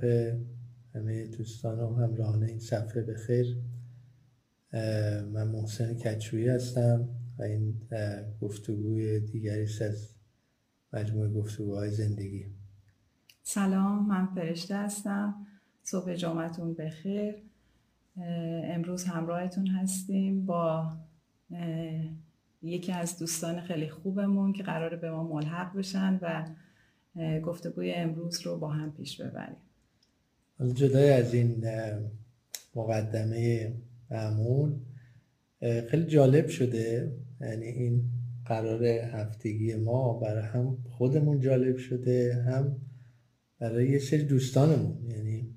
[0.00, 0.36] صبح.
[0.94, 3.56] همه دوستان و همراهان این صفحه بخیر.
[5.32, 7.08] من محسن کچویی هستم
[7.38, 7.74] و این
[8.40, 10.14] گفتگوی دیگری از
[10.92, 12.46] مجموعه گفتگوهای زندگی.
[13.42, 15.46] سلام من فرشته هستم.
[15.82, 17.34] صبح جمعتون بخیر.
[18.64, 20.92] امروز همراهتون هستیم با
[22.62, 26.46] یکی از دوستان خیلی خوبمون که قراره به ما ملحق بشن و
[27.40, 29.56] گفتگوی امروز رو با هم پیش ببریم.
[30.74, 31.64] جدای از این
[32.74, 33.72] مقدمه
[34.10, 34.72] معمول
[35.60, 37.12] خیلی جالب شده.
[37.40, 38.02] یعنی این
[38.46, 42.76] قرار هفتگی ما برای هم خودمون جالب شده هم
[43.58, 45.10] برای یه سری دوستانمون.
[45.10, 45.54] یعنی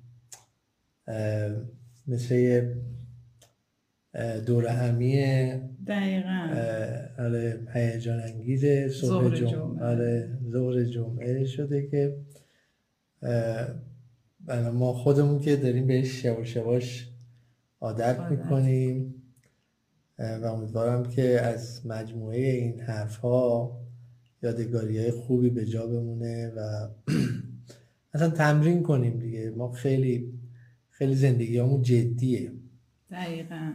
[2.06, 2.68] مثل
[4.46, 5.16] دور همی
[5.86, 6.48] دقیقا.
[7.18, 9.84] آره هیجان انگیز صبح جمعه.
[9.84, 12.16] آره ظهر جمعه شده که
[14.74, 17.10] ما خودمون که داریم بهش یواش یواش
[17.80, 19.14] عادت می‌کنیم.
[20.18, 23.76] و امیدوارم که از مجموعه این حرف ها
[24.42, 26.88] یادگاری های خوبی به جا بمونه و
[28.14, 29.50] اصلا تمرین کنیم دیگه.
[29.50, 30.32] ما خیلی
[30.90, 32.52] خیلی زندگی همون جدیه.
[33.10, 33.72] دقیقا.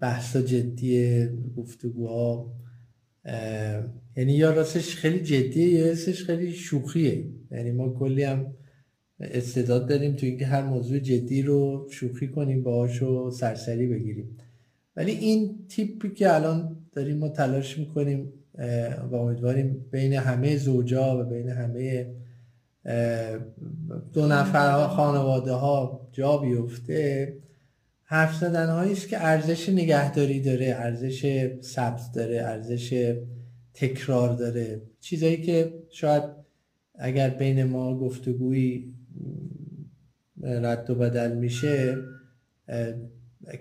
[0.00, 2.52] بحثا جدیه گفتگوها.
[4.16, 7.24] یعنی یا راستش خیلی جدیه یا راستش خیلی شوخیه.
[7.50, 8.46] یعنی ما کلی هم
[9.20, 14.36] استعداد داریم تو اینکه هر موضوع جدی رو شوخی کنیم باهاش و سرسری بگیریم.
[14.96, 18.32] ولی این تیپی که الان داریم ما تلاش می‌کنیم
[19.10, 22.06] و امیدواریم بین همه زوجا و بین همه
[24.12, 27.36] دو نفرها خانواده ها جا بیفته.
[28.04, 33.16] حرف زدن است که ارزش نگهداری داره ارزش ثبت داره ارزش
[33.74, 34.82] تکرار داره.
[35.00, 36.22] چیزایی که شاید
[36.94, 38.94] اگر بین ما گفتگویی
[40.42, 41.96] رد و بدل میشه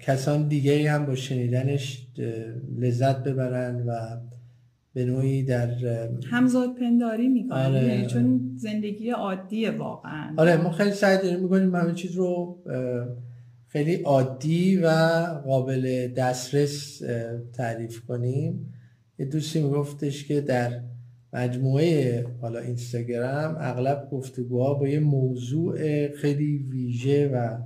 [0.02, 2.08] کسان دیگری هم با شنیدنش
[2.78, 4.18] لذت ببرن و
[4.94, 5.70] به نوعی در
[6.30, 7.58] همزاد پنداری می‌کنن.
[7.58, 10.34] آره، یعنی چون زندگی عادیه واقعا.
[10.38, 12.64] آره ما خیلی سعی داریم می‌کنیم همه چیز رو
[13.68, 14.88] خیلی عادی و
[15.46, 17.02] قابل دسترس
[17.54, 18.74] تعریف کنیم.
[19.20, 20.82] یه دوستی میگفتش که در
[21.36, 27.58] مجموعه حالا اینستاگرام اغلب گفتگوها با یه موضوع خیلی ویژه و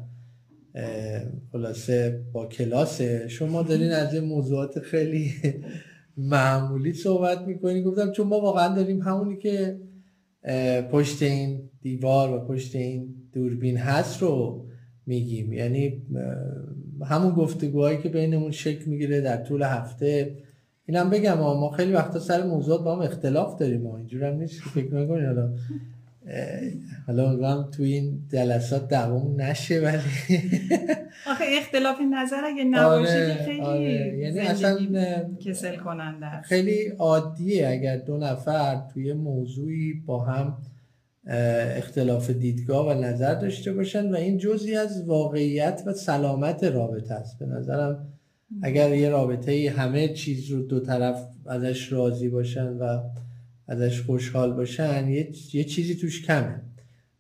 [1.52, 3.28] خلاصه با کلاسه.
[3.28, 5.32] شما دارین از یه موضوعات خیلی
[6.18, 7.84] معمولی صحبت می‌کنین.
[7.84, 9.80] گفتم چون ما واقعا داریم همونی که
[10.92, 14.66] پشت این دیوار و پشت این دوربین هست رو
[15.06, 15.54] میگیم.
[15.54, 16.02] یعنی
[17.06, 20.38] همون گفتگوهایی که بینمون شکل می‌گیره در طول هفته
[20.90, 24.64] اینم بگم ما خیلی وقتا سر موضوعات با هم اختلاف داریم ما اینجور هم نیست
[24.64, 25.26] که فکر نکنید
[27.08, 29.98] حالا حالا تو این جلسات دوام نشه ولی
[31.32, 34.18] آخه اختلاف نظر اگه نباشه آره، خیلی آره.
[34.18, 34.78] یعنی اصلا
[35.46, 40.58] کسل کننده خیلی عادیه اگر دو نفر توی موضوعی با هم
[41.78, 47.40] اختلاف دیدگاه و نظر داشته باشن و این جزی از واقعیت و سلامت رابطه است
[47.40, 48.08] به نظرم
[48.62, 53.00] اگر یه رابطه همه چیز رو دو طرف ازش راضی باشن و
[53.68, 56.62] ازش خوشحال باشن یه, یه چیزی توش کمه.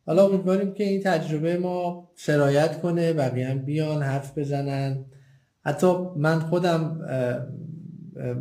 [0.05, 5.05] حالا امیدواریم که این تجربه ما سرایت کنه بقیه هم بیان حرف بزنن.
[5.65, 7.01] حتی من خودم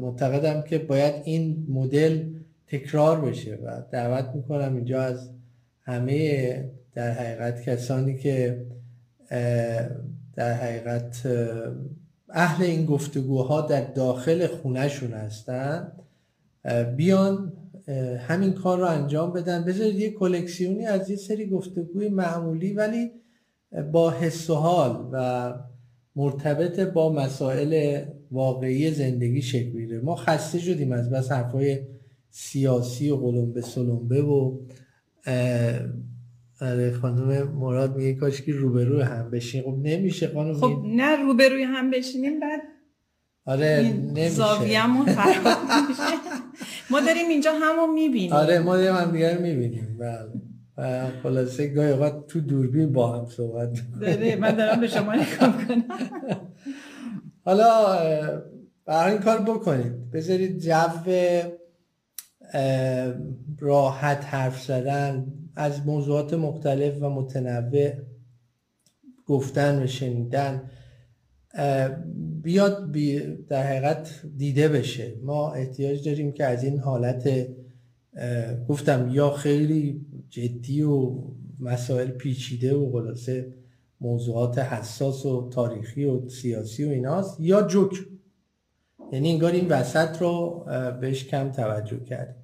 [0.01, 2.25] معتقدم که باید این مدل
[2.67, 5.31] تکرار بشه و دعوت می‌کنم اینجا از
[5.81, 8.67] همه در حقیقت کسانی که
[10.37, 11.27] در حقیقت
[12.31, 15.93] اهل این گفتگوها در داخل خونهشون هستن
[16.97, 17.53] بیان
[18.19, 19.65] همین کار رو انجام بدن.
[19.65, 23.11] بذارید یه کلکسیونی از یه سری گفتگوی معمولی ولی
[23.93, 25.55] با حس و حال و
[26.17, 30.01] مرتبط با مسائل واقعی زندگی شکل می‌گیره.
[30.01, 31.79] ما خسته شدیم از بس حرفای
[32.31, 34.59] سیاسی و قلمبه سلمبه و
[36.61, 41.63] آره خانم مراد میگه کاش که روبروی هم بشین خب نمیشه خانم خب نه روبروی
[41.63, 42.61] هم بشینیم بعد
[43.47, 44.29] آره نمیشه.
[44.29, 45.59] زاویه‌مون خراب
[45.89, 46.03] میشه.
[46.91, 48.33] ما داریم اینجا همو می‌بینیم.
[48.33, 49.97] آره ما داریم هم دیگه می‌بینیم.
[50.01, 50.29] بله.
[50.79, 55.67] و خلاصه گاهی اوقات تو دوربین با هم صحبت داره من دارم به شما نگاه
[55.67, 55.85] کنم
[57.45, 57.99] حالا
[58.87, 60.11] برای این کار بکنید.
[60.11, 61.58] بذارید جو
[63.59, 67.93] راحت حرف زدن از موضوعات مختلف و متنوع
[69.27, 70.71] گفتن و شنیدن
[72.43, 75.15] بیاد بی در حقیقت دیده بشه.
[75.23, 77.49] ما احتیاج داریم که از این حالت
[78.69, 81.23] گفتم یا خیلی جدی و
[81.61, 83.55] مسائل پیچیده و خلاصه
[84.01, 87.95] موضوعات حساس و تاریخی و سیاسی و ایناست یا جوک.
[89.13, 90.65] یعنی انگار این وسط رو
[91.01, 92.38] بهش کم توجه کردیم.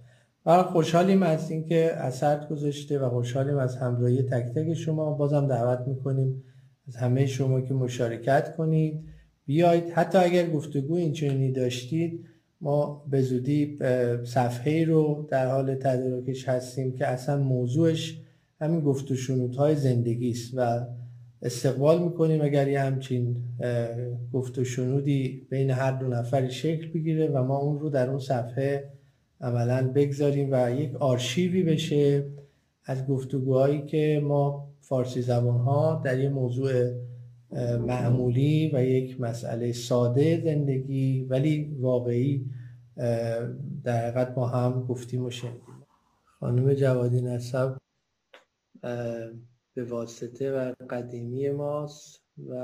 [0.47, 5.13] و خوشحالیم از اینکه اثر گذاشته و خوشحالیم از همراهی تک تک شما.
[5.13, 6.45] بازم دعوت می‌کنیم
[6.89, 9.05] از همه شما که مشارکت کنید.
[9.47, 12.25] بیاید حتی اگر گفتگو اینچنینی داشتید
[12.61, 13.79] ما به زودی
[14.25, 18.21] صفحه رو در حال تدارکش هستیم که اصلا موضوعش
[18.61, 20.87] همین گفت و شنودهای زندگی است و
[21.43, 23.37] استقبال می‌کنیم اگر یه همچین
[24.33, 28.19] گفت و شنودی بین هر دو نفری شکل بگیره و ما اون رو در اون
[28.19, 28.85] صفحه
[29.45, 32.27] عملا بگذاریم و یک آرشیوی بشه
[32.85, 36.93] از گفتگوهایی که ما فارسی زبان ها در یه موضوع
[37.79, 42.51] معمولی و یک مسئله ساده زندگی ولی واقعی
[43.85, 45.87] در حقیقت ما هم گفتیم و شنیدیم.
[46.41, 47.77] خانم جوادی نصب
[49.75, 52.55] به واسطه و قدیمی ماست و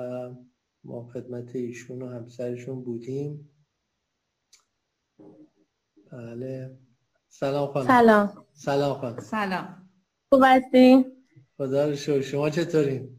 [0.85, 3.51] ما خدمت ایشون و همسرشون بودیم.
[6.13, 6.79] بله.
[7.29, 7.87] سلام خانم.
[7.87, 8.45] سلام.
[8.53, 9.21] سلام خانم.
[9.21, 9.89] سلام.
[10.33, 11.05] خوب هستی؟
[11.57, 12.21] خدا رو شکر.
[12.21, 13.17] شما چطورین؟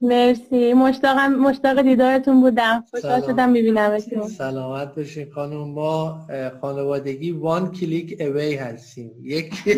[0.00, 0.72] مرسی.
[0.72, 2.84] مشتاقم مشتاق دیدارتون بودم.
[2.90, 4.28] خوشحال شدم میبینمتون.
[4.28, 5.68] سلامت باشین خانم.
[5.70, 6.26] ما
[6.60, 9.12] خانوادگی وان کلیک اوی هستیم.
[9.22, 9.54] یک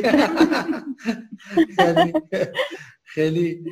[3.14, 3.64] خیلی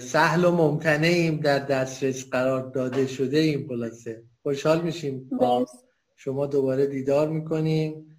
[0.00, 5.28] سهل و ممتنعیم در دسترس قرار داده شده این خلاصه خوشحال میشیم.
[5.38, 5.66] با
[6.22, 8.16] شما دوباره دیدار می‌کنیم.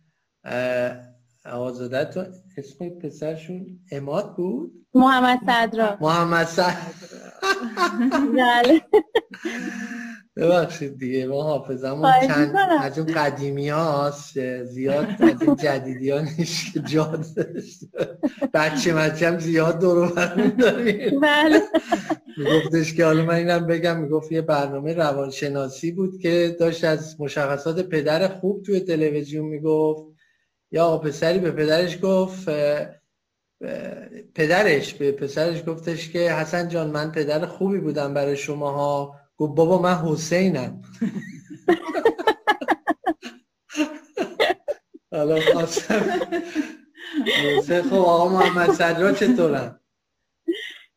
[1.46, 2.26] آزادتون
[2.58, 5.98] اسم پسرشون اماد بود؟ محمد صدرا.
[6.02, 6.74] محمد صدرا.
[8.38, 8.82] بله.
[10.42, 16.74] ببخشید دیگه ما حافظمون چند از اون قدیمی هاست زیاد از این جدیدی ها نیست
[16.74, 17.20] که جا
[18.54, 20.10] بچه بچه هم زیاد دورو
[20.60, 21.62] داریم بله.
[22.38, 27.80] میگفتش که حالا من اینم بگم می‌گفت یه برنامه روانشناسی بود که داشت از مشخصات
[27.80, 30.12] پدر خوب توی تلویزیون می‌گفت.
[30.72, 32.50] یا پسری به پدرش گفت
[34.36, 39.21] پدرش به پسرش گفتش که حسن جان من پدر خوبی بودم برای شماها.
[39.42, 40.82] گفت بابا من حسینم.
[45.12, 46.00] حالا خواستم
[47.90, 49.80] خب آقا محمد صدرا چطورن؟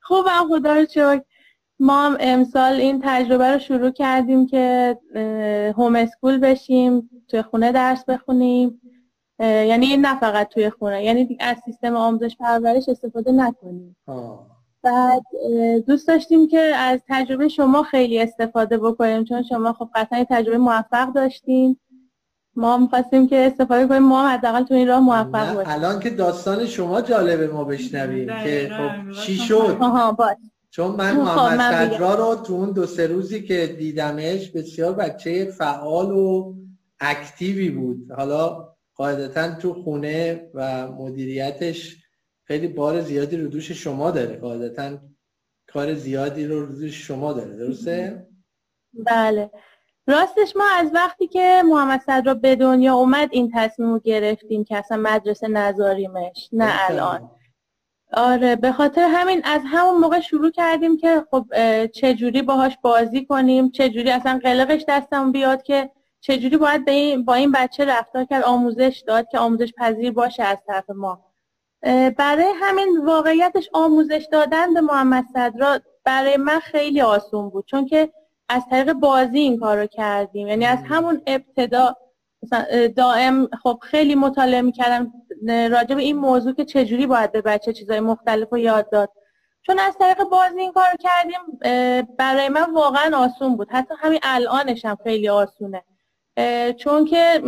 [0.00, 1.22] خوبم خدا رو شکر.
[1.78, 4.98] ما هم امسال این تجربه رو شروع کردیم که
[5.76, 8.80] هوم اسکول بشیم توی خونه درس بخونیم.
[9.40, 13.96] یعنی نه فقط توی خونه یعنی از سیستم آموزش پرورش استفاده نکنیم.
[14.84, 15.22] بعد
[15.86, 21.12] دوست داشتیم که از تجربه شما خیلی استفاده بکنیم چون شما خب قطعا تجربه موفق
[21.12, 21.76] داشتین.
[22.56, 25.72] ما می‌خواستیم که استفاده کنیم ما حداقل تو این راه موفق باشیم.
[25.72, 29.78] الان که داستان شما جالبه ما بشنویم که خب چی شد؟
[30.70, 35.44] چون من خب، محمد صدرا رو تو اون دو سه روزی که دیدمش بسیار بچه
[35.44, 36.54] فعال و
[37.00, 38.12] اکتیوی بود.
[38.16, 42.03] حالا قاعدتا تو خونه و مدیریتش
[42.44, 44.36] خیلی بار زیادی رو دوش شما داره.
[44.36, 44.98] قاعدتا
[45.68, 47.56] کار زیادی رو دوش شما داره.
[47.56, 48.26] درسته؟
[48.92, 49.50] بله.
[50.06, 54.76] راستش ما از وقتی که محمد صدرا به دنیا اومد این تصمیم رو گرفتیم که
[54.76, 57.30] اصلا مدرسه نذاریمش نه الان.
[58.12, 61.46] آره به خاطر همین از همون موقع شروع کردیم که خب
[61.86, 66.84] چجوری باهاش بازی کنیم چجوری اصلا قلقش دستم بیاد که چجوری باید
[67.24, 71.33] با این بچه رفتار کرد آموزش داد که آموزش پذیر باشه از طرف ما.
[72.16, 77.66] برای همین واقعیتش آموزش دادن به محمد صدرا برای من خیلی آسون بود.
[77.66, 78.12] چون که
[78.48, 80.48] از طریق بازی این کار رو کردیم.
[80.48, 81.96] یعنی از همون ابتدا
[82.96, 85.12] دائم خب خیلی مطالعه می‌کردم
[85.46, 89.10] راجع به این موضوع که چجوری باید به بچه چیزای مختلف رو یاد داد.
[89.62, 91.58] چون از طریق بازی این کار کردیم
[92.18, 93.68] برای من واقعا آسون بود.
[93.70, 95.82] حتی همین الانش هم خیلی آسونه.
[96.76, 97.42] چون که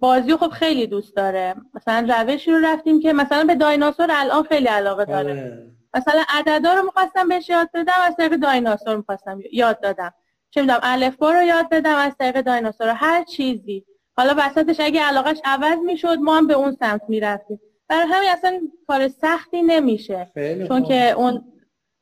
[0.00, 1.54] بازی خب خیلی دوست داره.
[1.74, 5.30] مثلا روشی رو رفتیم که مثلا به دایناسور الان خیلی علاقه داره.
[5.30, 5.70] آره.
[5.94, 10.14] مثلا عددا رو می‌خواستم بهش یاد بدم از طریق دایناسور می‌خواستم یاد دادم.
[10.50, 12.88] چه می‌دونم الفبا رو یاد بدم از طریق دایناسور.
[12.88, 13.84] هر چیزی.
[14.16, 17.60] حالا وسطش اگه علاقش عوض می‌شد ما هم به اون سمت می‌رفتیم.
[17.88, 20.30] برای همین اصلا کار سختی نمیشه.
[20.68, 21.44] چون که اون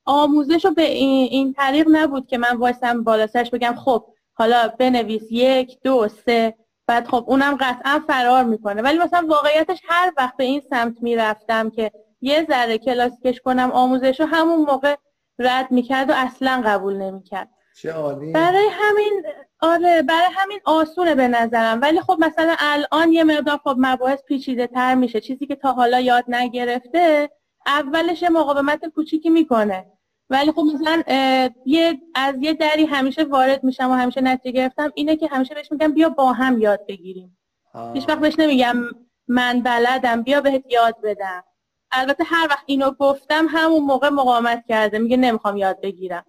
[0.05, 4.07] آموزش رو به این, این طریق نبود که من وایسم بالا سرش بگم خب
[4.39, 6.55] حالا بنویس یک دو سه.
[6.87, 8.83] بعد خب اونم قطعا فرار می‌کنه.
[8.83, 14.21] ولی مثلا واقعیتش هر وقت به این سمت می‌رفتم که یه ذره کلاسیکش کنم آموزش
[14.21, 14.97] رو همون موقع
[15.39, 17.49] رد می‌کرد و اصلا قبول نمی‌کرد.
[18.33, 19.23] برای همین
[19.61, 21.81] آره برای همین آسونه به نظرم.
[21.83, 25.21] ولی خب مثلا الان یه مقدار خب مباحث پیچیده تر میشه.
[25.21, 27.31] چیزی که تا حالا یاد نگرفته
[27.67, 29.87] اولش مقاومت کوچیکی می‌کنه.
[30.31, 31.03] ولی خب مثلا
[31.67, 35.73] یه از یه دری همیشه وارد میشم و همیشه نتیجه گرفتم اینه که همیشه بهش
[35.73, 37.39] میگم بیا با هم یاد بگیریم.
[37.95, 38.77] هیچ وقت بهش نمیگم
[39.29, 41.45] من بلدم بیا بهت یاد بدم.
[41.93, 46.25] البته هر وقت اینو گفتم همون موقع مقاومت کرده میگه نمی‌خوام یاد بگیرم.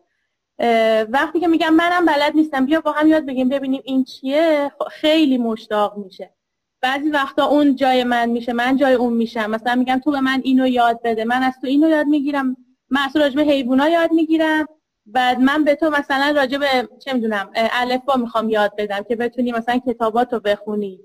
[1.09, 5.37] وقتی که میگم منم بلد نیستم بیا با هم یاد بگیم ببینیم این چیه خیلی
[5.37, 6.33] مشتاق میشه.
[6.81, 9.49] بعضی وقتا اون جای من میشه من جای اون میشم.
[9.49, 12.57] مثلا میگم تو به من اینو یاد بده من از تو اینو یاد می‌گیرم.
[12.95, 14.67] از راجب حیوونا یاد می‌گیرم.
[15.05, 16.61] بعد من به تو مثلا راجب
[16.99, 20.99] چه می‌دونم الفبا می‌خوام یاد بدم که بتونی مثلا کتاباتو بخونی.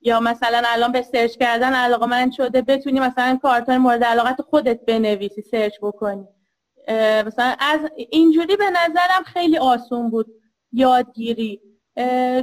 [0.00, 4.84] یا مثلا الان به سرچ کردن علاقه من شده بتونی مثلا کارتون مورد علاقت خودت
[4.84, 6.28] بنویسی سرچ بکنی.
[7.26, 10.26] مثلا از اینجوری به نظرم خیلی آسون بود
[10.72, 11.60] یادگیری.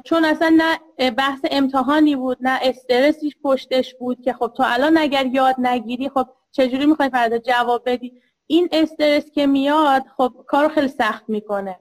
[0.04, 5.26] چون اصلا نه بحث امتحانی بود نه استرسیش پشتش بود که خب تو الان اگر
[5.26, 8.14] یاد نگیری خب چجوری می‌خوای فردا جواب بدی؟
[8.52, 11.80] این استرس که میاد خب کارو خیلی سخت می‌کنه.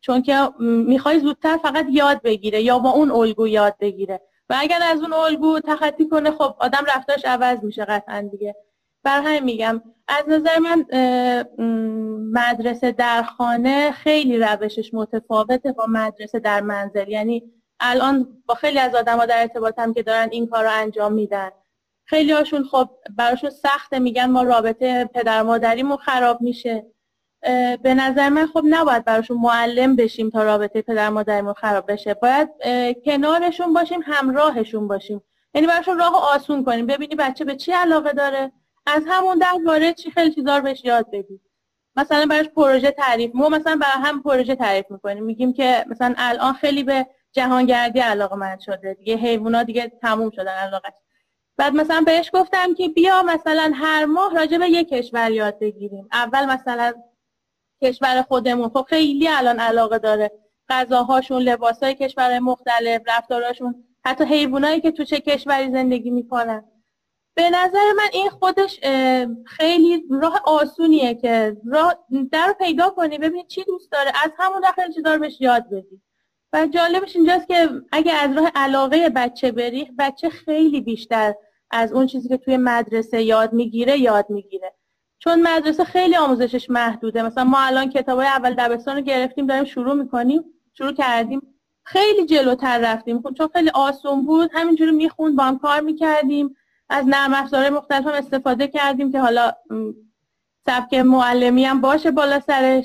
[0.00, 4.20] چون که می‌خوای زودتر فقط یاد بگیره یا با اون الگو یاد بگیره.
[4.48, 8.56] و اگر از اون الگو تخطی کنه خب آدم رفتارش عوض میشه قطعا دیگه.
[9.02, 10.84] بر همین میگم از نظر من
[12.32, 17.08] مدرسه در خانه خیلی روشش متفاوته با مدرسه در منزل.
[17.08, 21.12] یعنی الان با خیلی از آدم ها در ارتباطم که دارن این کار رو انجام
[21.12, 21.50] میدن.
[22.08, 26.86] خیلی هاشون خب براشون سخته میگن ما رابطه پدر مادریمون خراب میشه.
[27.82, 32.14] به نظر من خب نباید براشون معلم بشیم تا رابطه پدر مادریمون خراب بشه.
[32.14, 32.48] باید
[33.04, 35.22] کنارشون باشیم همراهشون باشیم.
[35.54, 36.86] یعنی براشون راه آسون کنیم.
[36.86, 38.52] ببینی بچه به چی علاقه داره؟
[38.86, 41.40] از همون در وارد چی خیلی چیزا رو بهش یاد بدی.
[41.96, 45.24] مثلا براش پروژه تعریف ما مثلا برای هم پروژه تعریف می‌کنیم.
[45.24, 48.94] میگیم که مثلا الان خیلی به جهانگردی علاقه من شده.
[48.94, 50.88] دیگه حیوونا دیگه تموم شدن علاقه
[51.58, 56.08] بعد مثلا بهش گفتم که بیا مثلا هر ماه راجع به یک کشور یاد بگیریم.
[56.12, 56.92] اول مثلا
[57.82, 58.68] کشور خودمون.
[58.68, 60.32] خب خیلی الان علاقه داره.
[60.68, 66.64] غذاهاشون لباسای کشورهای مختلف رفتاراشون حتی حیوانایی که تو چه کشوری زندگی می‌کنن.
[67.34, 68.80] به نظر من این خودش
[69.46, 71.94] خیلی راه آسونیه که راه
[72.32, 73.18] در پیدا کنی.
[73.18, 74.12] ببین چی دوست داره.
[74.24, 76.02] از همون داخل چی داره بهش یاد بدی.
[76.52, 81.34] و جالبش اینجاست که اگه از راه علاقه بچه بری بچه خیلی بیشتر
[81.70, 84.72] از اون چیزی که توی مدرسه یاد می‌گیره یاد می‌گیره.
[85.18, 87.22] چون مدرسه خیلی آموزشش محدوده.
[87.22, 90.44] مثلا ما الان کتابای اول دبستان رو گرفتیم داریم شروع می‌کنیم
[90.74, 91.42] شروع کردیم.
[91.84, 93.22] خیلی جلوتر رفتیم.
[93.22, 96.56] خب چون خیلی آسون بود همینجوری می‌خوند با هم کار می‌کردیم.
[96.88, 99.52] از نرم افزارهای مختلف هم استفاده کردیم که حالا
[100.66, 102.84] سبک معلمی هم باشه بالا سرش.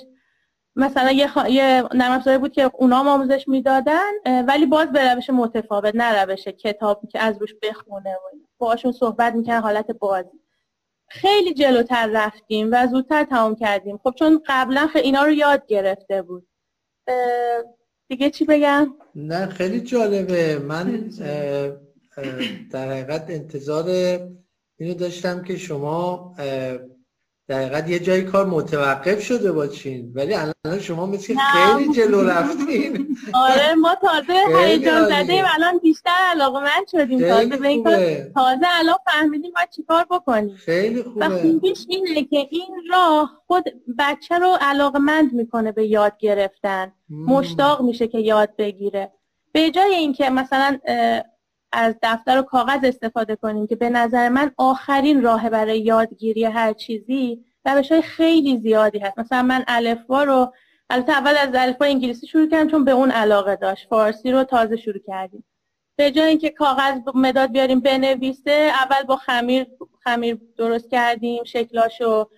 [0.75, 1.37] مثلا یه, خ...
[1.49, 4.11] یه نرم افزاری بود که اونا آموزش می‌دادن
[4.47, 9.33] ولی باز به روش متفاوت نه روش کتاب که از روش بخونه و باشون صحبت
[9.33, 10.39] می‌کنن حالت بازی.
[11.07, 13.97] خیلی جلوتر رفتیم و زودتر تمام کردیم.
[13.97, 16.47] خب چون قبلا اینا رو یاد گرفته بود.
[18.07, 20.59] دیگه چی بگم؟ نه خیلی جالبه.
[20.59, 21.09] من
[22.71, 23.85] در حقیقت انتظار
[24.77, 26.35] اینو داشتم که شما
[27.47, 33.07] در یه جایی کار متوقف شده باشین ولی الان شما مثل خیلی جلو رفتین.
[33.33, 37.19] آره ما تازه هیجان زده الان بیشتر علاقه من شدیم.
[37.19, 37.83] تازه به این
[38.35, 40.55] تازه الان فهمیدیم باید چیکار بکنیم.
[40.55, 41.25] خیلی خوبه.
[41.27, 43.63] و خوبیش اینه که این راه خود
[43.99, 46.91] بچه رو علاقه مند می‌کنه به یاد گرفتن.
[47.09, 49.11] مشتاق میشه که یاد بگیره.
[49.51, 50.77] به جای اینکه مثلا
[51.73, 56.73] از دفتر و کاغذ استفاده کنیم که به نظر من آخرین راه برای یادگیری هر
[56.73, 59.19] چیزی روش های خیلی زیادی هست.
[59.19, 60.53] مثلا من الفبا رو
[60.89, 63.87] البته اول از الفبا انگلیسی شروع کردم چون به اون علاقه داشت.
[63.87, 65.43] فارسی رو تازه شروع کردیم.
[65.95, 69.67] به جای اینکه کاغذ مداد بیاریم بنویسه اول با خمیر
[70.03, 72.29] خمیر درست کردیم شکلاشو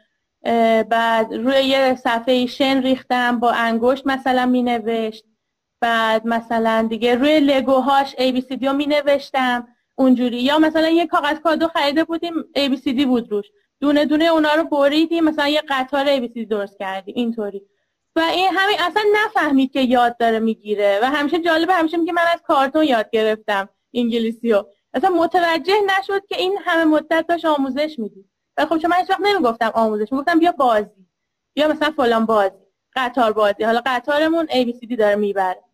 [0.90, 5.26] بعد روی یه صفحه شن ریختم با انگشت مثلا می نوشت
[5.86, 10.38] بعد مثلا دیگه روی لگوهاش ABCD رو می نوشتم اونجوری.
[10.38, 13.46] یا مثلا یه کاغذ کادو خریده بودیم ABCD بود روش.
[13.80, 17.62] دونه دونه اونا رو بریدیم مثلا یه قطار ABCD درست کردیم اینطوری.
[18.16, 21.00] و این همین اصلا نفهمید که یاد داره می‌گیره.
[21.04, 24.68] و همیشه جالبه همیشه میگه من از کارتون یاد گرفتم انگلیسی رو.
[24.94, 28.26] اصلا متوجه نشد که این همه مدت داشت آموزش میدی
[28.58, 31.08] و خب چون من هیچ وقت نمی‌گفتم آموزش می‌گفتم بیا بازی.
[31.54, 32.66] بیا مثلا فلان بازی
[32.96, 33.64] قطار بازی.
[33.64, 35.65] حالا قطارمون ABCD داره می‌بره.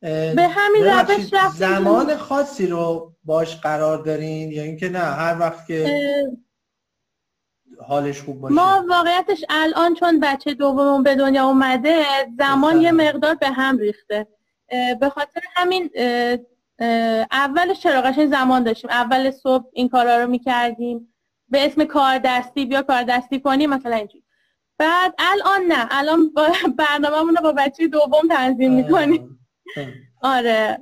[0.00, 6.24] به همین روش زمان خاصی رو باش قرار دارین؟ یا اینکه نه هر وقت که
[7.88, 8.54] حالش خوب باشه.
[8.54, 12.04] ما واقعیتش الان چون بچه دوممون به دنیا اومده
[12.38, 14.26] زمان یه مقدار به هم ریخته.
[15.00, 15.90] به خاطر همین
[17.30, 18.90] اولش چرا قشنگ زمان داشتیم.
[18.90, 21.14] اول صبح این کارا رو می‌کردیم.
[21.48, 24.24] به اسم کار دستی بیا کار دستی کنی مثلا اینجوری.
[24.78, 25.86] بعد الان نه.
[25.90, 26.32] الان
[26.78, 29.34] برنامه رو با بچه دوم تنظیم می‌کنیم.
[30.22, 30.78] آره.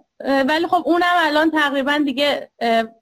[0.48, 2.50] ولی خب اونم الان تقریبا دیگه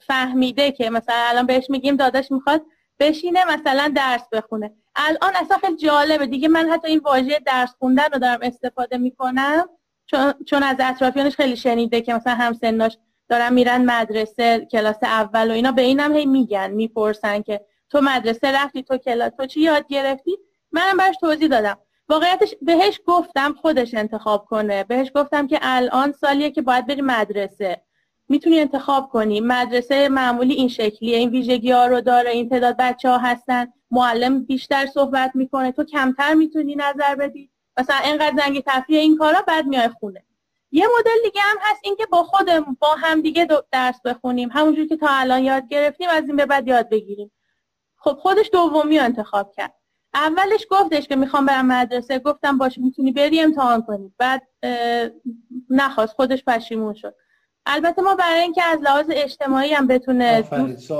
[0.06, 2.62] فهمیده که مثلا الان بهش میگیم داداش می‌خواد
[2.98, 4.72] بشینه مثلا درس بخونه.
[4.96, 6.26] الان اصلا خیلی جالبه.
[6.26, 9.68] دیگه من حتی این واژه درس خوندن رو دارم استفاده می‌کنم
[10.06, 12.98] چون, چون از اطرافیانش خیلی شنیده که مثلا همسناش
[13.28, 17.60] دارن میرن مدرسه کلاس اول و اینا به اینم هی میگن می‌پرسن که
[17.90, 20.38] تو مدرسه رفتی تو کلاس تو چی یاد گرفتی؟
[20.72, 21.78] منم براش توضیح دادم.
[22.08, 24.84] واقعیتش بهش گفتم خودش انتخاب کنه.
[24.84, 27.82] بهش گفتم که الان سالیه که باید بری مدرسه.
[28.28, 29.40] می‌تونی انتخاب کنی.
[29.40, 31.16] مدرسه معمولی این شکلیه.
[31.16, 32.30] این ویژگی ها رو داره.
[32.30, 33.72] این تعداد بچه ها هستن.
[33.90, 35.72] معلم بیشتر صحبت می‌کنه.
[35.72, 37.50] تو کمتر می‌تونی نظر بدی.
[37.78, 40.24] مثلا اینقدر زنگ تفریح این کارا بعد میای خونه.
[40.72, 44.50] یه مدل دیگه هم هست اینکه با خودم با هم دیگه درس بخونیم.
[44.52, 47.32] همونجور که تا الان یاد گرفتیم از این به بعد یاد بگیریم.
[47.96, 49.74] خب خودش دومی انتخاب کرد.
[50.14, 54.12] اولش گفتش که می‌خوام برم مدرسه گفتم باشه می‌تونی بری امتحان کنی.
[54.18, 54.42] بعد
[55.70, 57.14] نخواست خودش پشیمون شد.
[57.66, 60.42] البته ما برای اینکه از لحاظ اجتماعی هم بتونه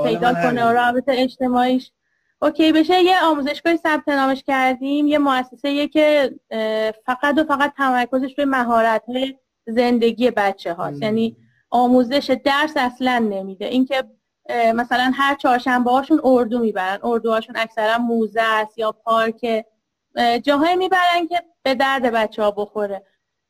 [0.03, 1.91] پیدا کنه و رابطه اجتماعیش.
[2.41, 6.35] اوکی بشه یه آموزشگاه ثبت نامش کردیم یه مؤسسه که
[7.05, 9.03] فقط و فقط تمرکزش به مهارت
[9.67, 11.37] زندگی بچه هاست یعنی
[11.69, 13.65] آموزش درس اصلا نمیده.
[13.65, 14.03] اینکه
[14.49, 16.99] مثلا هر چهارشنبه هاشون اردو می‌برن.
[17.03, 19.65] اردوهاشون اکثرا موزه است یا پارک
[20.43, 23.03] جاهایی می‌برن که به درد بچه ها بخوره.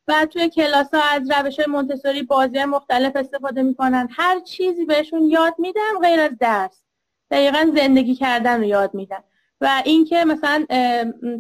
[0.08, 1.60] و توی کلاس ها از روش
[2.06, 4.08] های بازی مختلف استفاده می‌کنن.
[4.12, 6.84] هر چیزی بهشون یاد میدن غیر از درس.
[7.32, 9.24] دقیقا زندگی کردن رو یاد میدن.
[9.62, 10.66] و اینکه مثلا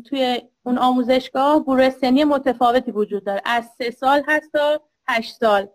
[0.09, 3.41] توی اون آموزشگاه گروه سنی متفاوتی وجود داره.
[3.45, 5.67] از سه سال هست تا هشت سال.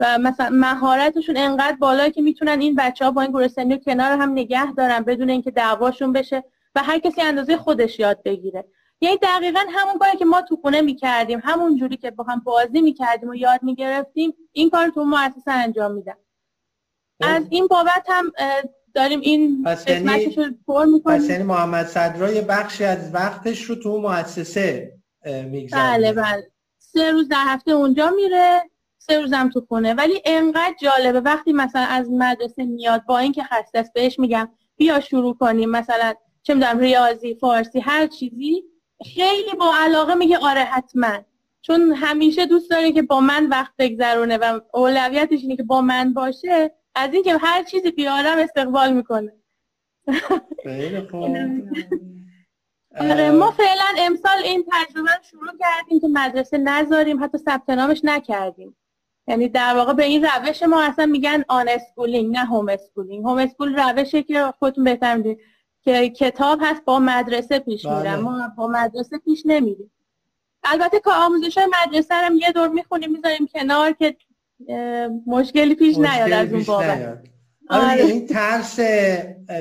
[0.00, 3.80] و مثلا مهارتشون انقدر بالایی که می‌تونن این بچه ها با این گروه سنی رو
[3.80, 8.64] کنار هم نگه دارن بدون اینکه دعواشون بشه و هر کسی اندازه خودش یاد بگیره.
[9.00, 12.80] یعنی دقیقا همون کاری که ما تو خونه می‌کردیم همون جوری که با هم بازی
[12.80, 16.16] می‌کردیم و یاد می‌گرفتیم این کار تو مؤسسه انجام میدن.
[17.22, 17.28] خب.
[17.28, 18.32] از این بابت هم
[18.94, 20.36] داریم این پس یعنی,
[21.04, 24.92] پس یعنی محمد صدرا یه بخشی از وقتش رو تو مؤسسه
[25.24, 26.50] میگذره بله بله.
[26.78, 28.70] سه روز در هفته اونجا میره.
[28.98, 29.94] سه روزم تو خونه.
[29.94, 35.00] ولی انقدر جالبه وقتی مثلا از مدرسه میاد با اینکه خسته است بهش میگم بیا
[35.00, 35.70] شروع کنیم.
[35.70, 38.64] مثلا چه می‌دونم ریاضی فارسی هر چیزی
[39.14, 41.18] خیلی با علاقه میگه آره حتما.
[41.62, 46.12] چون همیشه دوست داره که با من وقت بگذرونه و اولویتش اینه که با من
[46.12, 46.74] باشه.
[46.94, 49.32] از اینکه هر چیزی بیارم استقبال می‌کنه.
[50.62, 51.08] خیلی
[53.00, 58.76] آره ما فعلا امسال این تجربه شروع کردیم که مدرسه نذاریم حتی ثبت نامش نکردیم.
[59.28, 64.54] یعنی در واقع به این روش ما اصلا میگن unschooling نه homeschooling homeschool روشه که
[64.58, 65.38] خودتون بهتر می‌دونید
[65.82, 68.16] که کتاب هست با مدرسه پیش میرن بله.
[68.16, 69.92] ما با مدرسه پیش نمیریم.
[70.64, 74.16] البته که آموزش مدرسه هم یه دور می‌خونیم می‌ذاریم کنار که
[75.26, 77.22] مشکلی پیش نیاد از اون بابت.
[77.70, 78.04] آره.
[78.04, 78.80] این ترس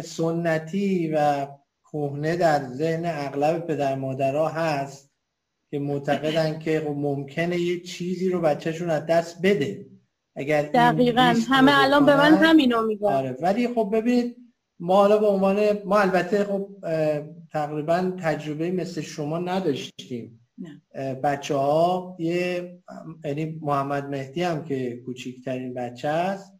[0.03, 1.47] سنتی و
[1.91, 5.04] کهنه در ذهن اغلب پدر مادرها هست.
[5.75, 9.85] که معتقدن که خب ممکنه یه چیزی رو بچهشون از دست بده.
[10.35, 11.35] اگر دقیقا.
[11.49, 13.07] همه الان به من همینو میگن.
[13.07, 13.37] آره.
[13.41, 14.35] ولی خب ببینید
[14.79, 16.69] ما حالا به عنوان ما البته خب
[17.51, 20.47] تقریبا تجربه مثل شما نداشتیم.
[21.23, 22.77] بچه ها یه
[23.25, 26.53] یعنی محمد مهدی هم که کوچکترین بچه است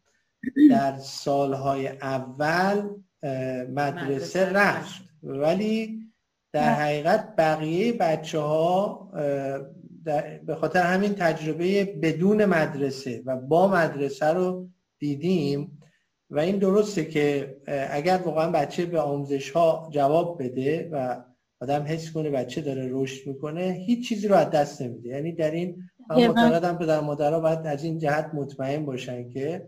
[0.70, 2.90] در سالهای اول
[3.70, 5.02] مدرسه رفت.
[5.24, 6.05] ولی
[6.56, 9.10] در حقیقت بقیه بچه ها
[10.46, 15.82] به خاطر همین تجربه بدون مدرسه و با مدرسه رو دیدیم
[16.30, 17.56] و این درسته که
[17.90, 21.24] اگر واقعا بچه به آموزش ها جواب بده و
[21.62, 25.10] آدم حس کنه بچه داره رشد می‌کنه هیچ چیزی رو از دست نمیده.
[25.10, 29.68] یعنی در این من معتقدم پدر مادرها باید از این جهت مطمئن باشن که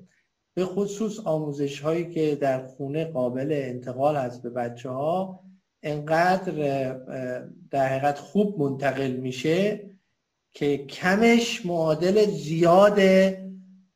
[0.53, 5.46] به خصوص آموزش هایی که در خونه قابل انتقال هست به بچه ها
[5.83, 6.53] انقدر
[7.71, 9.89] در حقیقت خوب منتقل میشه
[10.53, 12.99] که کمش معادل زیاد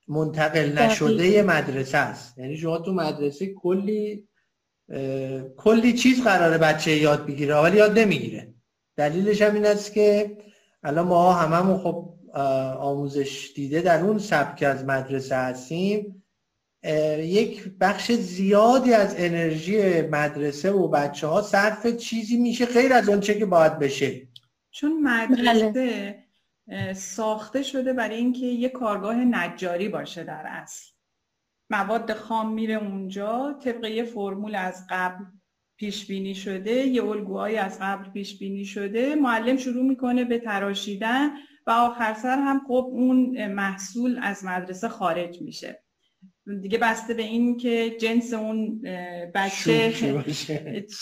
[0.08, 2.38] منتقل نشده مدرسه است.
[2.38, 4.28] یعنی شما تو مدرسه کلی
[5.58, 8.54] کلی چیز قراره بچه یاد بگیره ولی یاد نمی‌گیره.
[8.98, 10.38] دلیلش هم این است که
[10.84, 12.14] الان ما هممون خب
[12.80, 16.21] آموزش دیده در اون سبک از مدرسه هستیم.
[17.20, 23.20] یک بخش زیادی از انرژی مدرسه و بچه ها صرف چیزی میشه غیر از اون
[23.20, 24.28] چه که باید بشه.
[24.72, 26.16] چون مدرسه
[26.96, 30.92] ساخته شده برای اینکه یه کارگاه نجاری باشه در اصل.
[31.70, 35.26] مواد خام میره اونجا طبق یه فرمول از قبل
[35.78, 41.30] پیش بینی شده یه الگوهایی از قبل پیش بینی شده معلم شروع می‌کنه به تراشیدن
[41.68, 45.84] و آخر سر هم خب اون محصول از مدرسه خارج میشه.
[46.62, 48.82] دیگه بسته به این که جنس اون
[49.36, 49.94] بچه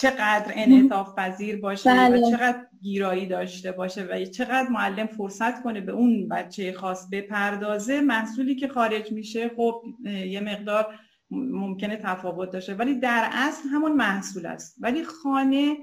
[0.02, 2.32] چقدر انعطاف پذیر باشه و بله.
[2.32, 8.56] چقدر گیرایی داشته باشه و چقدر معلم فرصت کنه به اون بچه خاص بپردازه محصولی
[8.56, 10.88] که خارج میشه خب یه مقدار
[11.32, 12.74] ممکنه تفاوت داشته.
[12.74, 14.78] ولی در اصل همون محصول است.
[14.80, 15.78] ولی خانه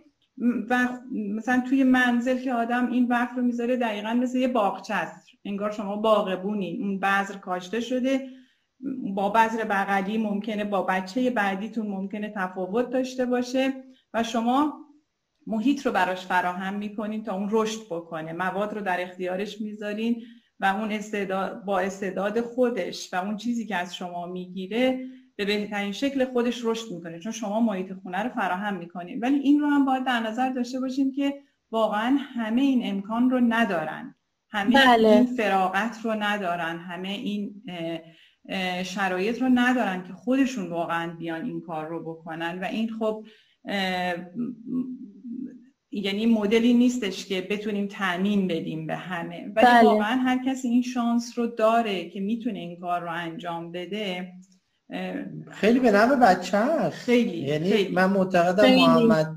[0.71, 0.89] و
[1.37, 5.27] مثلا توی منزل که آدم این وقت رو می‌ذاره دقیقا مثل یه باغچه است.
[5.45, 8.29] انگار شما باغبونین اون بذر کاشته شده.
[9.15, 13.73] با بذر بغلی ممکنه با بچه بعدیتون ممکنه تفاوت داشته باشه
[14.15, 14.87] و شما
[15.47, 18.33] محیط رو براش فراهم می‌کنین تا اون رشد بکنه.
[18.33, 20.23] مواد رو در اختیارش می‌ذارین
[20.61, 25.01] و اون استعداد با استعداد خودش و اون چیزی که از شما می‌گیره
[25.37, 27.19] به بهترین شکل خودش رشد می‌کنه.
[27.19, 29.21] چون شما محیط خونه رو فراهم می‌کنین.
[29.21, 31.35] ولی این رو هم باید در نظر داشته باشیم که
[31.71, 34.15] واقعا همه این امکان رو ندارن.
[34.51, 35.09] همه بله.
[35.09, 36.79] این فراغت رو ندارن.
[36.79, 37.63] همه این
[38.85, 42.59] شرایط رو ندارن که خودشون واقعا بیان این کار رو بکنن.
[42.59, 43.25] و این خب
[45.91, 49.53] یعنی مدلی نیستش که بتونیم تعمین بدیم به همه.
[49.57, 49.85] ولی بله.
[49.85, 54.33] واقعا هر کسی این شانس رو داره که می‌تونه این کار رو انجام بده.
[55.51, 57.95] خیلی به نام بچه خیلی یعنی خیلی.
[57.95, 59.37] من معتقدم محمد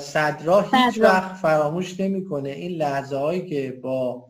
[0.00, 2.48] صدرا هیچ وقت فراموش نمی‌کنه.
[2.48, 4.27] این لحظه هایی که با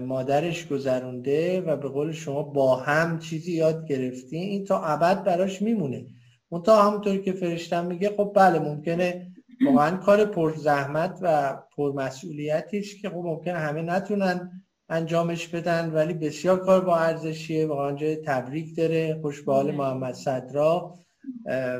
[0.00, 5.62] مادرش گذرونده و به قول شما با هم چیزی یاد گرفتی این تا ابد براش
[5.62, 6.06] میمونه.
[6.48, 9.26] اون تا همونطور که فرشتم میگه خب بله ممکنه
[9.66, 16.14] واقعا کار پر زحمت و پر مسئولیتیش که خب ممکنه همه نتونن انجامش بدن ولی
[16.14, 17.66] بسیار کار با ارزشیه.
[17.66, 19.18] واقعا جای تبریک داره.
[19.22, 20.94] خوش به حال محمد صدرا.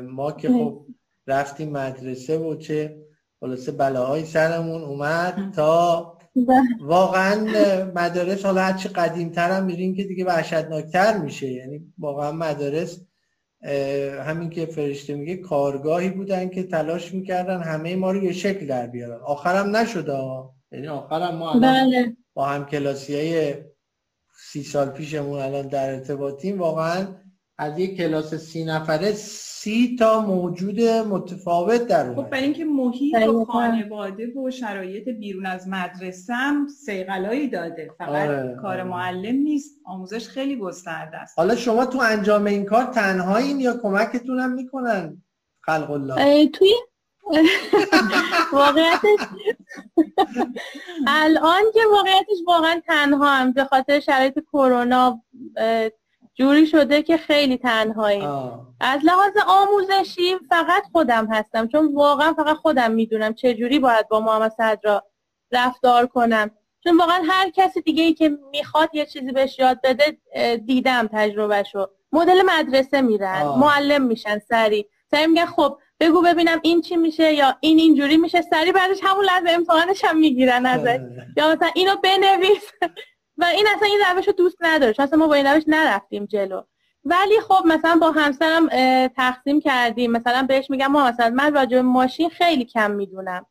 [0.03, 0.85] ما که خب
[1.27, 2.97] رفتیم مدرسه و چه
[3.39, 6.17] خلاصه بلاهای سرمون اومد تا
[6.81, 7.35] واقعا
[7.95, 11.51] مدارس حالا هرچی قدیمتر هم میریم که دیگه وحشتناکتر میشه.
[11.51, 13.01] یعنی واقعا مدارس
[14.23, 18.87] همین که فرشته میگه کارگاهی بودن که تلاش می‌کردن همه ما رو یه شکل در
[18.87, 19.19] بیارن.
[19.25, 20.17] آخرم نشده
[20.71, 22.15] یعنی آخرم ما بله.
[22.33, 23.53] با هم کلاسی های
[24.51, 26.59] سی سال پیشمون الان در ارتباطیم.
[26.59, 27.07] واقعا
[27.57, 29.11] از یک کلاس سی نفره
[29.63, 35.45] سی تا موجود متفاوت در اومد خب برای اینکه محیط و خانواده و شرایط بیرون
[35.45, 37.89] از مدرسه هم سیغلایی داده.
[37.97, 38.83] فقط آره، کار آره.
[38.83, 41.39] معلم نیست آموزش خیلی گسترده است.
[41.39, 45.23] حالا شما تو انجام این کار تنهایین یا کمکتون هم می‌کنن؟
[45.61, 46.73] خلق الله توی
[48.53, 49.19] واقعیتش
[51.07, 55.21] الان که واقعیتش واقعا تنها هم به خاطر شرایط کرونا
[56.35, 58.23] جوری شده که خیلی تنهایی
[58.79, 64.19] از لحاظ آموزشی فقط خودم هستم چون واقعا فقط خودم می‌دونم چه جوری باید با
[64.19, 65.03] محمد صدرا
[65.51, 66.51] رفتار کنم.
[66.83, 70.17] چون واقعا هر کسی دیگه ای که می‌خواد یه چیزی بهش یاد بده
[70.57, 71.87] دیدم تجربهشو.
[72.11, 74.85] مدل مدرسه میرن معلم میشن سری.
[75.11, 78.41] سری میگن خب بگو ببینم این چی میشه یا این اینجوری میشه.
[78.41, 80.99] سری بعدش همون لحظه امتحانش هم می‌گیرن ازش.
[81.37, 82.71] یا مثلا اینو بنویس.
[83.37, 84.95] و این اصلا این روش رو دوست نداره.
[84.99, 86.61] اصلا ما با این روش نرفتیم جلو.
[87.05, 88.67] ولی خب مثلا با همسرم
[89.07, 90.11] تقسیم کردیم.
[90.11, 93.45] مثلا بهش میگم ما مثلا من راجع ماشین خیلی کم می‌دونم.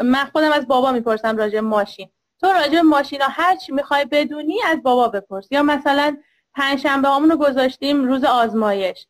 [0.00, 2.08] من خودم از بابا می‌پرسم راجع ماشین.
[2.40, 5.48] تو راجع ماشین ها هر چی می‌خوای بدونی از بابا بپرس.
[5.50, 6.16] یا مثلا
[6.54, 9.06] پنجشنبه همون رو گذاشتیم روز آزمایش.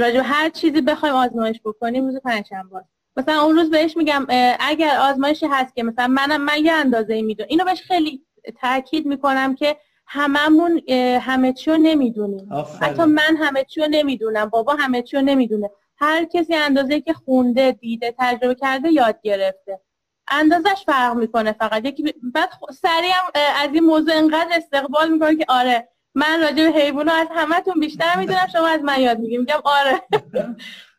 [0.00, 2.84] راجع هر چیزی بخوایم آزمایش بکنیم روز پنجشنبه
[3.16, 4.26] مثلا اون روز بهش میگم
[4.60, 7.48] اگر آزمایشی هست که مثلا منم من یه اندازه می‌دونم.
[7.50, 8.22] اینو بهش خیلی
[8.60, 9.76] تاکید می‌کنم که
[10.06, 10.82] هممون
[11.20, 12.48] همه چی رو نمی‌دونیم.
[12.80, 15.70] حتی من همه چی رو نمی‌دونم بابا همه چی رو نمی‌دونه.
[15.96, 19.80] هر کسی اندازه که خونده دیده تجربه کرده یاد گرفته.
[20.28, 21.84] اندازش فرق می‌کنه فقط.
[21.84, 27.14] یکی بعد سریع از این موضوع انقدر استقبال می‌کنه که آره من راجع به حیوانات
[27.14, 30.02] از همتون بیشتر می‌دونم شما از من یاد میگیم میگم آره.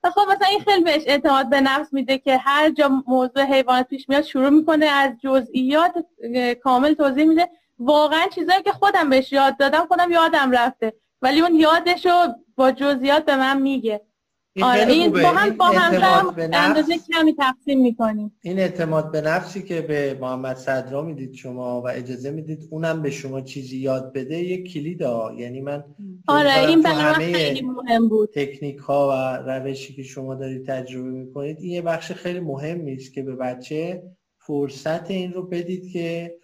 [0.10, 4.10] خب مثلا این خیلی بهش اعتماد به نفس میده که هر جا موضوع حیوانات پیش
[4.10, 5.94] میاد شروع می‌کنه از جزئیات
[6.64, 7.50] کامل توضیح میده.
[7.80, 10.94] واقعا چیزایی که خودم بهش یاد دادم خودم یادم رفته.
[11.22, 14.02] ولی اون یادشو با جزئیات به من میگه.
[14.58, 18.32] این آره این با هم با هم اندازه کمی تقسیم می‌کنیم.
[18.42, 23.10] این اعتماد به نفسی که به محمد صدرا می‌دید شما و اجازه می‌دید اونم به
[23.10, 25.84] شما چیزی یاد بده یک کلید ها یعنی من
[26.28, 28.30] آره این برای خیلی مهم بود.
[28.34, 33.14] تکنیک ها و روشی که شما دارید تجربه می‌کنید این یه بخش خیلی مهمی است
[33.14, 34.04] که به بچه
[34.38, 36.36] فرصت این رو بدید که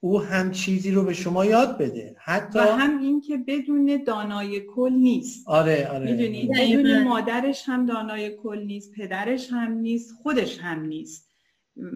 [0.00, 2.16] او هم چیزی رو به شما یاد بده.
[2.18, 5.48] حتی و هم این که بدون دانای کل نیست.
[5.48, 6.12] آره آره.
[6.12, 11.28] می‌دونید بدون مادرش هم دانای کل نیست پدرش هم نیست خودش هم نیست.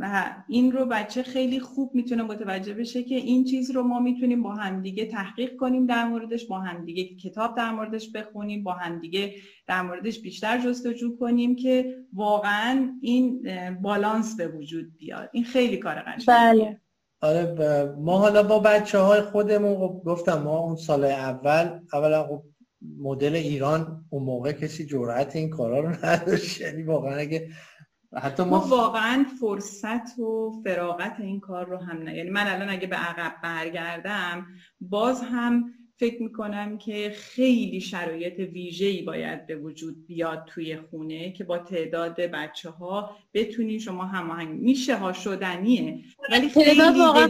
[0.01, 4.43] و این رو بچه خیلی خوب می‌تونه متوجه بشه که این چیز رو ما می‌تونیم
[4.43, 9.35] با همدیگه تحقیق کنیم در موردش با همدیگه کتاب در موردش بخونیم با همدیگه
[9.67, 13.43] در موردش بیشتر جستجو کنیم که واقعا این
[13.83, 15.31] بالانس به وجود بیاد.
[15.33, 16.27] این خیلی کار قشنگیه.
[16.27, 16.81] بله.
[17.23, 17.55] آره
[17.99, 22.43] ما حالا با بچه های خودمون خب گفتم ما اون سال اول اولا خب
[22.99, 26.61] مدل ایران اون موقع کسی جرأت این کارا رو نداشت.
[26.61, 27.49] یعنی واقعا اگه
[28.17, 32.17] حتی ما, واقعا فرصت و فراغت این کار رو هم نه.
[32.17, 34.47] یعنی من الان اگه به عقب برگردم
[34.81, 35.65] باز هم
[36.03, 42.21] فکر می‌کنم که خیلی شرایط ویژه‌ای باید به وجود بیاد توی خونه که با تعداد
[42.21, 45.99] بچه ها بتونی شما هماهنگ میشه ها شدنیه.
[46.31, 46.81] ولی خیلی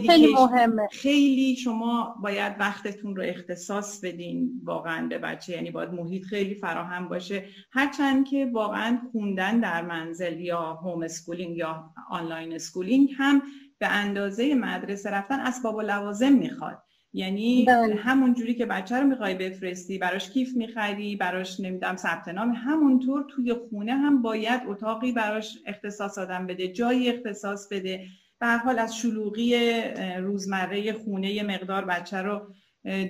[0.07, 0.87] خیلی مهمه.
[0.91, 5.53] خیلی شما باید وقتتون رو اختصاص بدین واقعا به بچه.
[5.53, 7.45] یعنی باید محیط خیلی فراهم باشه.
[7.71, 13.41] هرچند که واقعا خوندن در منزل یا homeschooling یا online schooling هم
[13.79, 16.83] به اندازه مدرسه رفتن اسباب و لوازم می‌خواد.
[17.13, 17.95] یعنی بله.
[17.95, 23.25] همون جوری که بچه رو می‌خوای بفرستی براش کیف می‌خری براش نمی‌دونم ثبت نام همونطور
[23.29, 28.05] توی خونه هم باید اتاقی براش اختصاص دادن بده جایی اختصاص بده.
[28.39, 29.81] به حال از شلوغی
[30.19, 32.47] روزمره خونه یه مقدار بچه رو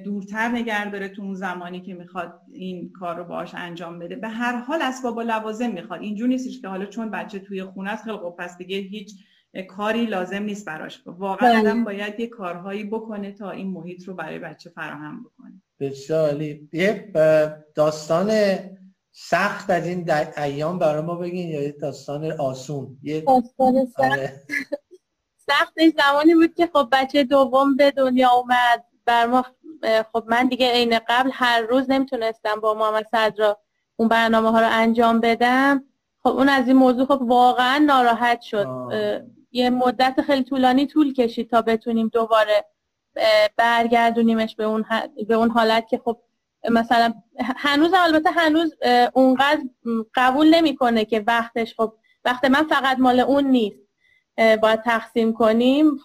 [0.05, 4.15] دورتر نگه داره تو اون زمانی که می‌خواد این کار رو باش انجام بده.
[4.15, 6.01] به هر حال اسباب و لوازم می‌خواد.
[6.01, 9.11] اینجور نیستش که حالا چون بچه توی خونه است خیلی خب پس دیگه هیچ
[9.61, 11.01] کاری لازم نیست براش.
[11.05, 11.59] واقعا بله.
[11.59, 15.61] آدم باید یه کارهایی بکنه تا این محیط رو برای بچه فراهم بکنه.
[15.79, 16.69] بسیار عالی.
[16.73, 17.11] یه
[17.75, 18.31] داستان
[19.11, 23.99] سخت از این ایام برای ما بگین یا یه داستان آسون؟ یه داستان سخت.
[23.99, 24.41] آره.
[25.37, 28.85] سختش زمانی بود که خب بچه دوم به دنیا اومد.
[29.05, 29.45] بر ما
[30.13, 33.59] خب من دیگه عین قبل هر روز نمی‌تونستم با محمد صدرا
[33.95, 35.83] اون برنامه ها رو انجام بدم.
[36.23, 38.67] خب اون از این موضوع خب واقعا ناراحت شد.
[39.53, 42.65] یه مدت خیلی طولانی طول کشید تا بتونیم دوباره
[43.57, 44.85] برگردونیمش به اون,
[45.27, 46.17] به اون حالت که خب
[46.69, 48.75] مثلا هنوز البته هنوز
[49.13, 49.61] اونقدر
[50.15, 51.93] قبول نمی‌کنه که وقتش خب
[52.25, 53.77] وقت من فقط مال اون نیست.
[54.37, 55.97] باید تقسیم کنیم.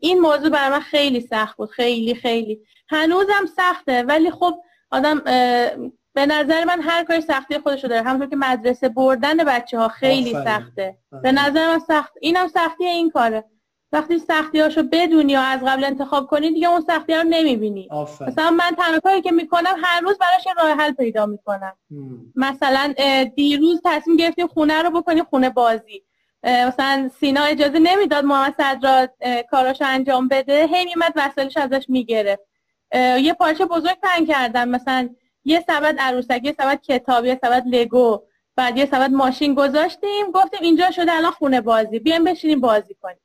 [0.00, 2.60] این موضوع برای من خیلی سخت بود خیلی خیلی.
[2.88, 5.22] هنوزم سخته ولی خب آدم
[6.18, 8.02] به نظر من هر کاری سختی خودشو داره.
[8.02, 10.96] همونطور که مدرسه بردن بچه ها خیلی سخته.
[11.22, 12.12] به نظر من سخت.
[12.20, 13.44] اینم سختی این کاره.
[13.92, 17.88] وقتی سختی هاشو بدونی یا از قبل انتخاب کنی دیگه اون سختی ها رو نمی‌بینی.
[18.20, 21.72] مثلا من تنها کاری که می‌کنم هر روز براش راه حل پیدا می‌کنم.
[22.34, 22.94] مثلا
[23.36, 26.04] دیروز تصمیم گرفتیم خونه رو بکنیم خونه بازی.
[26.44, 29.08] مثلا سینا اجازه نمی‌داد محمد صدرا
[29.50, 30.66] کاراشو انجام بده.
[30.66, 32.42] هی میمد وسایلش ازش می‌گرفت.
[32.94, 35.08] یه پارچه بزرگ پنگ کردم مثلا
[35.44, 38.22] یه سبد عروسک یه سبد کتاب یه سبد لگو
[38.56, 43.20] بعد یه سبد ماشین گذاشتیم گفتیم اینجا شده الان خونه بازی بیایم بشینیم بازی کنیم.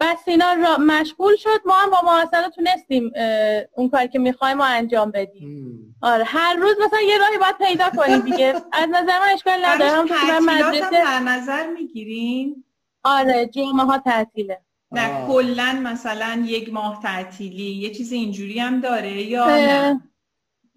[0.00, 3.12] بعد سینا را مشغول شد ما هم با محاسنه تونستیم
[3.74, 5.96] اون کاری که می‌خوایم ما انجام بدیم.
[6.02, 8.54] آره هر روز مثلا یه راهی باید پیدا کنیم دیگه.
[8.72, 12.64] از نظر من اشکال نداره هم مدرسه در نظر می‌گیرین؟
[13.04, 14.60] آره جمعه ها تعطیله.
[14.92, 20.00] نه کلا مثلا یک ماه تعطیلی یه چیز اینجوری هم داره یا نه؟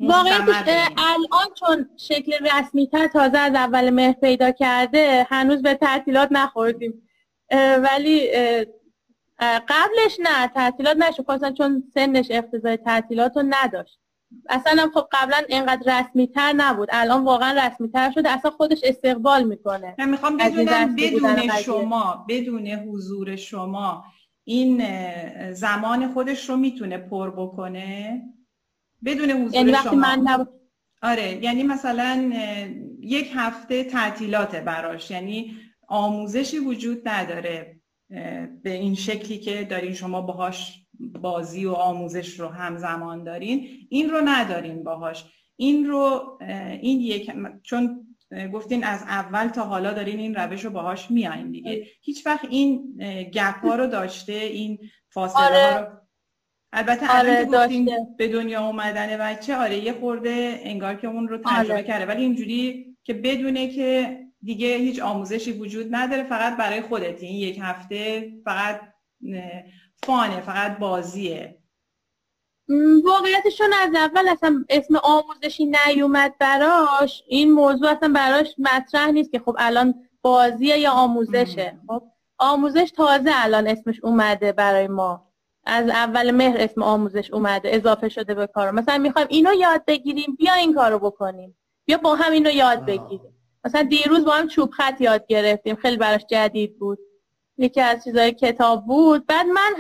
[0.02, 6.30] واقعیتش الان چون شکل رسمی تر تازه از اول مهر پیدا کرده هنوز به تعطیلات
[6.32, 7.08] نخوردیم.
[7.84, 8.28] ولی
[9.42, 11.26] قبلش نه تعطیلات نشد.
[11.26, 14.00] خواستن چون سنش اقتضای تعطیلات رو نداشت.
[14.50, 16.90] اصلا خب قبلا اینقدر رسمی تر نبود.
[16.92, 18.30] الان واقعا رسمی تر شده.
[18.30, 19.96] اصلا خودش استقبال می‌کنه.
[20.00, 24.06] من می‌خوام بدونم بدون شما بدون حضور شما
[24.44, 24.84] این
[25.54, 28.22] زمان خودش رو می‌تونه پر بکنه؟
[29.06, 29.96] بدون حضور یعنی وقتی شما.
[29.96, 30.48] من
[31.02, 32.32] آره یعنی مثلا
[33.00, 35.12] یک هفته تعطیلات براش.
[35.12, 35.56] یعنی
[35.88, 37.76] آموزشی وجود نداره
[38.64, 43.68] به این شکلی که دارین شما باهاش بازی و آموزش رو همزمان دارین.
[43.90, 45.26] این رو ندارین باهاش.
[45.56, 46.38] این رو
[46.82, 47.32] این یک
[47.64, 48.08] چون
[48.54, 51.88] گفتین از اول تا حالا دارین این روش رو باهاش میایین دیگه.
[52.02, 52.98] هیچ وقت این
[53.34, 55.74] گپ ها رو داشته این فاصله آره.
[55.74, 56.01] ها رو
[56.74, 57.86] البته آره گفتیم
[58.18, 61.84] به دنیا اومدن بچه آره یه خورده انگار که اون رو تجربه آره.
[61.84, 62.06] کرده.
[62.06, 67.60] ولی اینجوری که بدونه که دیگه هیچ آموزشی وجود نداره فقط برای خودت این یک
[67.62, 68.82] هفته فقط
[70.04, 71.58] فانه فقط بازیه.
[73.06, 77.24] واقعیتشون از اول اصلا اسم آموزشی نیومد براش.
[77.28, 81.80] این موضوع اصلا براش مطرح نیست که خب الان بازیه یا آموزشه.
[81.88, 82.04] خب
[82.38, 85.31] آموزش تازه الان اسمش اومده برای ما.
[85.66, 90.36] از اول مهر اسم آموزش اومده اضافه شده به کار مثلا می‌خوایم اینو یاد بگیریم
[90.40, 91.58] بیا این کارو بکنیم.
[91.86, 93.36] بیا با هم اینو یاد بگیریم.
[93.66, 97.00] مثلا دیروز با هم چوب خط یاد گرفتیم خیلی براش جدید بود.
[97.58, 99.26] یکی از چیزای کتاب بود.
[99.26, 99.76] بعد من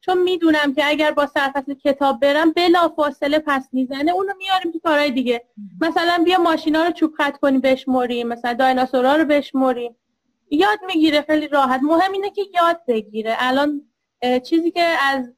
[0.00, 4.78] چون می‌دونم که اگر با سرفصل کتاب برم بلا فاصله پس می‌زنه اونو میاریم تو
[4.78, 5.44] کارهای دیگه.
[5.80, 8.28] مثلا بیا ماشینا رو چوب خط کنیم بشمریم.
[8.28, 9.96] مثلا دایناسورا رو بشمریم.
[10.50, 11.80] یاد می‌گیره خیلی راحت.
[11.82, 13.36] مهم اینه که یاد بگیره.
[13.38, 13.82] الان
[14.44, 15.32] چیزی که از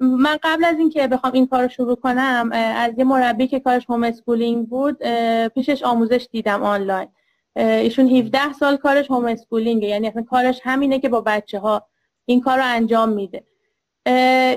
[0.00, 3.84] من قبل از اینکه بخوام این کار رو شروع کنم از یه مربی که کارش
[3.88, 5.02] homeschooling بود
[5.54, 7.08] پیشش آموزش دیدم آنلاین.
[7.56, 11.86] ایشون 17 سال کارش homeschooling ه یعنی اصلا کارش همینه که با بچه ها
[12.24, 13.44] این کار رو انجام میده.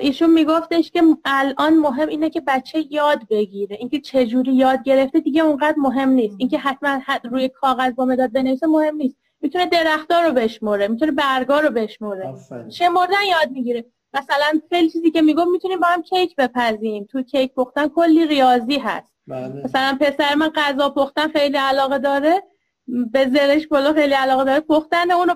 [0.00, 3.76] ایشون میگفتش که الان مهم اینه که بچه یاد بگیره.
[3.76, 6.36] اینکه چجوری یاد گرفته دیگه اونقدر مهم نیست.
[6.38, 9.16] اینکه حتما روی کاغذ با مداد بنویسه مهم نیست.
[9.42, 12.34] می‌تونه درختها رو بشموره می‌تونه برگا رو بشموره.
[12.70, 17.04] شمردن یاد می‌گیره؟ مثلا خیلی چیزی که میگم می‌تونیم با هم کیک بپزیم.
[17.04, 19.12] تو کیک پختن کلی ریاضی هست.
[19.26, 19.62] بله.
[19.64, 22.42] مثلا پسر من غذا پختن خیلی علاقه داره.
[22.86, 24.60] به زرش پلو خیلی علاقه داره.
[24.60, 25.34] پختن اونو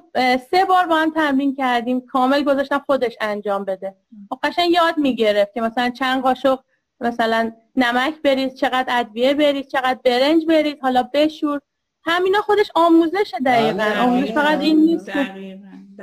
[0.51, 2.01] سه بار با هم تمرین کردیم.
[2.01, 3.95] کامل گذاشتم خودش انجام بده.
[4.31, 6.59] خب قشنگ یاد می‌گرفت که مثلا چند قاشق
[7.01, 11.61] مثلا نمک بریز چقدر ادویه بریز چقدر برنج بریز حالا بشور.
[12.07, 13.79] همینا خودش آموزش دقیقا.
[13.79, 15.11] بله، آموزش فقط این نیست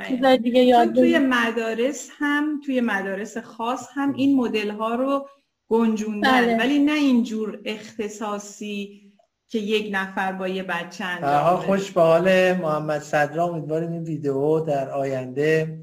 [0.08, 5.28] چیزای دیگه یاد توی مدارس هم توی مدارس خاص هم این مدل ها رو
[5.68, 6.30] گنجوندن.
[6.30, 6.56] بله.
[6.56, 9.00] ولی نه اینجور اختصاصی
[9.48, 13.44] که یک نفر با یه بچه انجام خوش به حال محمد صدرا.
[13.46, 15.78] امیدواریم این ویدیو در آینده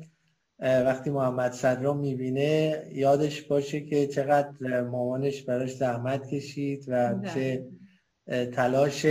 [0.60, 7.66] وقتی محمد صدرا می‌بینه یادش باشه که چقدر مامانش براش زحمت کشید و چه
[8.54, 9.06] تلاش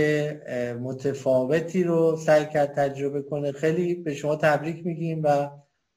[0.81, 3.51] متفاوتی رو سعی کرد تجربه کنه.
[3.51, 5.49] خیلی به شما تبریک میگیم و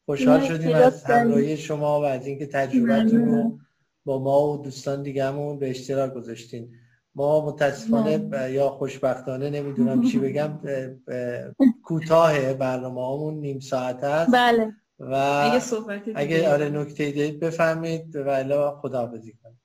[0.07, 3.59] خوشحال شدیم از همراهی شما و از اینکه تجربتون رو
[4.05, 6.71] با ما و دوستان دیگهمون به اشتراک گذاشتین.
[7.15, 10.61] ما متاسفانه یا خوشبختانه نمی‌دونم چی بگم
[11.83, 14.73] کوتاه برنامه همون نیم ساعت هست بله.
[14.99, 19.64] و اگه, اگه آره نکته دارید بفهمید و خداحافظی کنید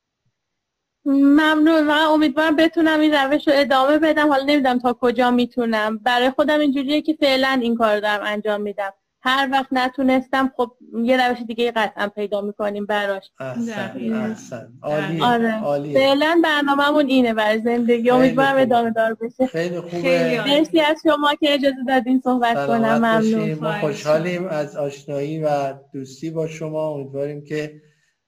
[1.06, 1.82] ممنون.
[1.82, 4.28] من امیدوارم بتونم این روش رو ادامه بدم.
[4.28, 5.98] حالا نمی‌دونم تا کجا می‌تونم.
[5.98, 8.94] برای خودم اینجوریه که فعلا این کار دارم انجام میدم.
[9.22, 10.72] هر وقت نتونستم خب
[11.04, 13.32] یه روش دیگه قطعا پیدا می‌کنیم براش.
[13.40, 14.68] احسن احسن.
[14.84, 15.94] عالی آره.
[15.94, 18.10] فعلا برنامهمون اینه برای زندگی.
[18.10, 19.48] امیدوارم ادامه دار بشه.
[19.48, 20.44] خیلی خوبه.
[20.48, 22.98] مرسی از شما که اجازه دادین صحبت کنم.
[22.98, 26.90] ممنون ما خوشحالیم از آشنایی و دوستی با شما.
[26.90, 27.74] امیدواریم که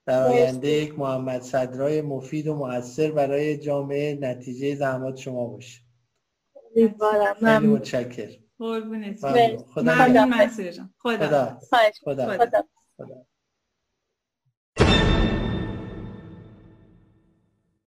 [0.06, 5.82] در آینده یک محمد صدرای مفید و مؤثر برای جامعه نتیجه زحمات شما باشه.
[7.40, 9.20] خیلی متشکر قربونت.
[9.74, 11.60] خدا
[12.04, 12.38] خدا
[12.98, 13.26] خدا